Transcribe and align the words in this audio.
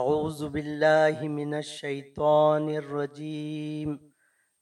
اعوذ 0.00 0.42
باللہ 0.42 1.22
من 1.28 1.54
الشیطان 1.54 2.68
الرجیم 2.76 3.96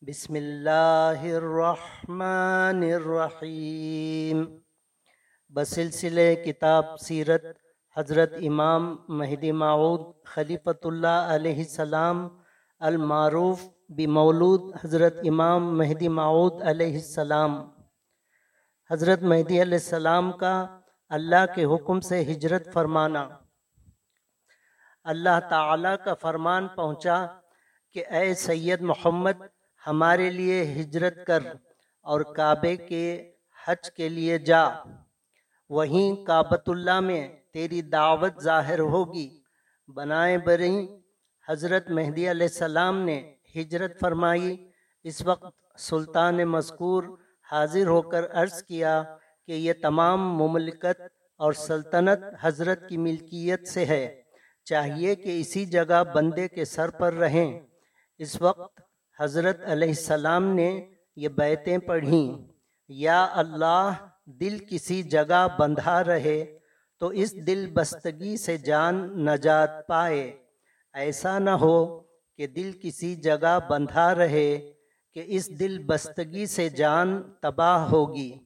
بسم 0.02 0.34
اللہ 0.34 1.24
الرحمن 1.32 2.82
الرحیم 2.92 4.44
بسلسلہ 5.52 6.26
کتاب 6.44 6.96
سیرت 7.00 7.44
حضرت 7.96 8.34
امام 8.42 8.88
مہدی 9.18 9.52
معود 9.64 10.00
خلیفۃ 10.34 10.90
اللہ 10.92 11.34
علیہ 11.34 11.58
السلام 11.58 12.26
المعروف 12.80 13.68
بمولود 13.96 14.74
حضرت 14.84 15.22
امام 15.28 15.76
مہدی 15.78 16.08
معود 16.20 16.62
علیہ 16.70 16.94
السلام. 16.94 17.62
حضرت 18.90 19.22
مہدی 19.22 19.62
علیہ 19.62 19.84
السلام 19.84 20.32
کا 20.38 20.54
اللہ 21.10 21.44
کے 21.54 21.64
حکم 21.74 22.00
سے 22.00 22.22
ہجرت 22.32 22.72
فرمانا. 22.74 23.28
اللہ 25.06 25.40
تعالیٰ 25.50 25.96
کا 26.04 26.14
فرمان 26.14 26.68
پہنچا 26.68 27.26
کہ 27.92 28.04
اے 28.10 28.34
سید 28.34 28.80
محمد، 28.80 29.42
ہمارے 29.86 30.30
لیے 30.30 30.62
ہجرت 30.62 31.26
کر 31.26 31.40
اور 32.02 32.20
کعبے 32.20 32.76
کے 32.76 33.32
حج 33.66 33.90
کے 33.90 34.08
لیے 34.08 34.38
جا۔ 34.38 34.64
وہیں 35.70 36.26
کعبۃ 36.26 36.66
اللہ 36.66 37.00
میں 37.00 37.28
تیری 37.52 37.82
دعوت 37.82 38.42
ظاہر 38.42 38.78
ہوگی۔ 38.78 39.40
بنائے 39.88 40.38
بری 40.38 40.88
حضرت 41.48 41.90
مہدی 41.90 42.30
علیہ 42.30 42.46
السلام 42.46 43.00
نے 43.00 43.34
ہجرت 43.56 44.00
فرمائی۔ 44.00 44.70
اس 45.02 45.22
وقت 45.22 45.80
سلطان 45.80 46.36
مذکور 46.36 47.04
حاضر 47.52 47.86
ہو 47.86 48.02
کر 48.02 48.22
عرض 48.32 48.62
کیا 48.62 49.02
کہ 49.46 49.52
یہ 49.52 49.72
تمام 49.82 50.36
مملکت 50.36 51.00
اور 51.36 51.52
سلطنت 51.52 52.18
حضرت 52.40 52.88
کی 52.88 52.96
ملکیت 52.96 53.68
سے 53.68 53.84
ہے۔ 53.84 54.22
چاہیے 54.66 55.14
کہ 55.14 55.40
اسی 55.40 55.64
جگہ 55.64 56.04
بندے 56.14 56.48
کے 56.48 56.64
سر 56.64 56.90
پر 56.90 57.12
رہیں۔ 57.14 57.60
اس 58.18 58.42
وقت 58.42 58.80
حضرت 59.20 59.60
علیہ 59.64 59.88
السلام 59.88 60.46
نے 60.54 60.84
یہ 61.16 61.28
بیتیں 61.28 61.78
پڑھیں۔ 61.78 62.52
یا 62.88 63.28
اللہ، 63.32 63.92
دل 64.24 64.58
کسی 64.70 65.02
جگہ 65.02 65.46
بندھا 65.58 66.04
رہے 66.04 66.58
تو 67.00 67.08
اس 67.08 67.46
دل 67.46 67.70
بستگی 67.74 68.36
سے 68.36 68.56
جان 68.56 69.24
نجات 69.24 69.86
پائے۔ 69.86 70.36
ایسا 70.92 71.38
نہ 71.38 71.50
ہو 71.50 72.00
کہ 72.36 72.46
دل 72.46 72.70
کسی 72.82 73.16
جگہ 73.16 73.58
بندھا 73.68 74.14
رہے 74.14 74.72
کہ 75.14 75.22
اس 75.26 75.58
دل 75.58 75.78
بستگی 75.86 76.46
سے 76.46 76.68
جان 76.68 77.22
تباہ 77.40 77.88
ہوگی۔ 77.88 78.38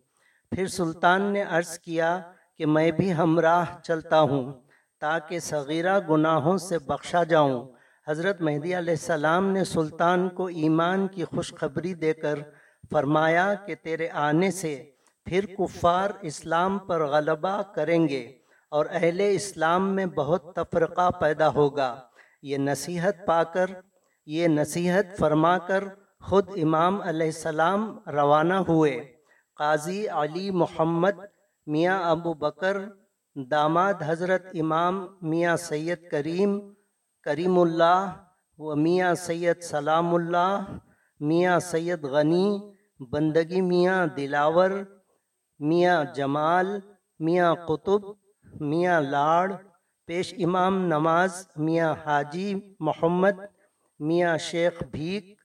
پھر 0.50 0.66
سلطان 0.66 1.22
نے 1.22 1.42
عرض 1.42 1.78
کیا 1.78 2.32
کہ 2.58 2.66
میں 2.66 2.90
بھی 2.90 3.14
ہمراہ 3.14 3.64
چلتا 3.82 4.20
ہوں۔ 4.20 4.69
تاکہ 5.00 5.38
صغیرہ 5.38 6.00
گناہوں 6.08 6.58
سے 6.58 6.78
بخشا 6.78 7.22
جاؤں۔ 7.24 7.68
حضرت 8.08 8.40
مہدی 8.40 8.78
علیہ 8.78 8.92
السلام 8.92 9.46
نے 9.46 9.64
سلطان 9.64 10.28
کو 10.28 10.46
ایمان 10.46 11.08
کی 11.08 11.24
خوشخبری 11.24 11.94
دے 11.94 12.12
کر 12.12 12.38
فرمایا 12.90 13.54
کہ 13.54 13.74
تیرے 13.74 14.08
آنے 14.12 14.50
سے 14.50 14.90
پھر 15.24 15.44
کفار 15.58 16.10
اسلام 16.20 16.78
پر 16.78 17.06
غلبہ 17.06 17.62
کریں 17.74 18.08
گے 18.08 18.32
اور 18.70 18.86
اہل 18.90 19.20
اسلام 19.20 19.94
میں 19.94 20.06
بہت 20.06 20.54
تفرقہ 20.54 21.10
پیدا 21.10 21.48
ہوگا۔ 21.48 22.00
یہ 22.42 22.58
نصیحت 22.58 23.26
پا 23.26 23.42
کر، 23.44 23.66
یہ 24.26 24.48
نصیحت 24.48 25.18
فرما 25.18 25.58
کر 25.58 25.84
خود 26.20 26.48
امام 26.62 27.00
علیہ 27.02 27.26
السلام 27.26 27.98
روانہ 28.06 28.54
ہوئے۔ 28.54 29.12
قاضی 29.56 30.08
علی 30.08 30.50
محمد 30.50 31.18
میاں 31.66 32.10
ابو 32.10 32.34
بکر 32.34 32.76
داماد 33.48 33.94
حضرت 34.06 34.46
امام 34.54 35.06
میاں 35.22 35.56
سید 35.56 36.10
کریم 36.10 36.74
کریم 37.24 37.58
اللہ 37.58 38.16
و 38.58 38.74
میاں 38.74 39.14
سید 39.14 39.60
سلام 39.60 40.14
اللہ، 40.14 40.78
میاں 41.20 41.58
سید 41.58 42.04
غنی، 42.04 42.72
بندگی 43.10 43.60
میاں 43.60 44.06
دلاور، 44.06 44.70
میاں 45.58 46.04
جمال، 46.04 46.80
میاں 47.18 47.54
قطب، 47.54 48.00
میاں 48.60 49.00
لاڑ، 49.00 49.52
پیش 50.06 50.34
امام 50.38 50.86
نماز، 50.86 51.46
میاں 51.56 51.94
حاجی 52.04 52.74
محمد، 52.80 53.36
میاں 53.98 54.36
شیخ 54.36 54.82
بھیک، 54.90 55.40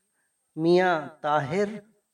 میاں 0.56 1.08
طاہر 1.20 1.68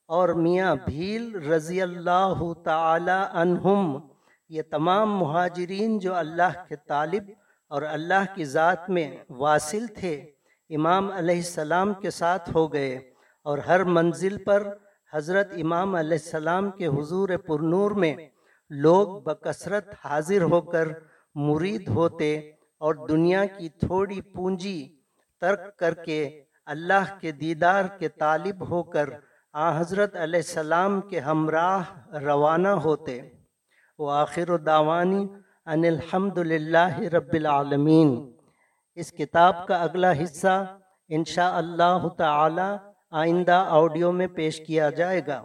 اور 0.07 0.29
میاں 0.29 0.77
بھیل 0.87 1.35
رضی 1.35 1.83
اللہ 1.83 2.53
تعالی 2.65 3.21
عنہم۔ 3.33 4.12
یہ 4.53 4.63
تمام 4.71 5.17
مہاجرین 5.19 5.99
جو 5.99 6.15
اللہ 6.15 6.63
کے 6.69 6.77
طالب 6.77 7.31
اور 7.69 7.83
اللہ 7.83 8.25
کی 8.35 8.45
ذات 8.45 8.91
میں 8.91 9.17
واصل 9.31 9.87
تھے، 9.87 10.15
امام 10.71 11.11
علیہ 11.13 11.37
السلام 11.37 11.95
کے 11.95 12.11
ساتھ 12.11 12.51
ہو 12.55 12.73
گئے 12.73 12.95
اور 13.43 13.59
ہر 13.59 13.85
منزل 13.85 14.37
پر 14.45 14.69
حضرت 15.13 15.53
امام 15.63 15.95
علیہ 15.95 16.19
السلام 16.23 16.71
کے 16.71 16.87
حضور 16.87 17.29
پرنور 17.47 17.91
میں 17.91 18.15
لوگ 18.71 19.21
بکثرت 19.21 19.95
حاضر 20.05 20.43
ہو 20.43 20.61
کر 20.61 20.89
مرید 21.35 21.89
ہوتے 21.89 22.37
اور 22.79 22.95
دنیا 23.09 23.45
کی 23.45 23.69
تھوڑی 23.69 24.21
پونجی 24.21 24.97
ترک 25.41 25.77
کر 25.79 25.95
کے 25.95 26.43
اللہ 26.67 27.19
کے 27.21 27.33
دیدار 27.33 27.85
کے 27.99 28.09
طالب 28.09 28.69
ہو 28.71 28.83
کر 28.83 29.09
آ 29.53 29.81
حضرت 29.81 30.17
علیہ 30.17 30.41
السلام 30.47 31.01
کے 31.01 31.21
ہمراہ 31.21 32.17
روانہ 32.23 32.69
ہوتے۔ 32.69 33.21
وآخر 34.03 34.57
دعوانی 34.57 35.27
ان 35.67 35.85
الحمد 35.85 36.39
للہ 36.39 36.99
رب 37.01 37.33
العالمین۔ 37.33 38.33
اس 38.95 39.13
کتاب 39.13 39.67
کا 39.67 39.77
اگلا 39.77 40.13
حصہ 40.23 40.79
انشاء 41.09 41.53
اللہ 41.53 42.09
تعالی 42.19 42.71
آئندہ 43.11 43.65
آڈیو 43.69 44.13
میں 44.13 44.27
پیش 44.27 44.61
کیا 44.67 44.91
جائے 44.91 45.21
گا۔ 45.27 45.43